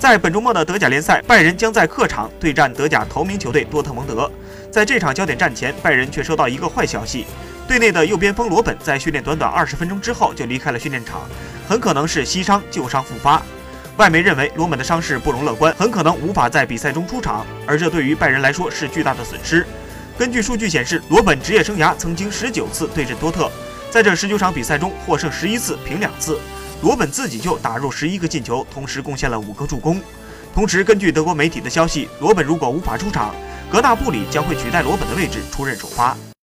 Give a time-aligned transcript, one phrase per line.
[0.00, 4.30] 在本周末的德甲联赛，拜仁将在客场对战德甲头名球队多特蒙德。
[4.70, 7.26] 在这场焦点战前，拜仁却收到一个坏消息：
[7.68, 11.28] 队内的右边锋罗本在训练短短二十分钟之后就离开了训练场，
[11.68, 13.42] 很可能是膝伤旧伤复发。
[13.98, 19.66] 外媒认为罗本的伤势不容乐观，很可能无法在比赛中出场，而这对于拜仁来说是巨大的损失。
[20.16, 23.52] 根据数据显示，罗本职业生涯曾经十九次对阵多特，
[23.90, 26.40] 在这十九场比赛中获胜十一次，平两次。
[26.82, 30.00] 罗本自己就打入十一个进球，同时贡献了五个助攻。
[30.54, 33.34] 同时，根据德国媒体的消息，罗本如果无法出场，
[33.70, 36.16] 格纳布里将会取代罗本的位置出任首发。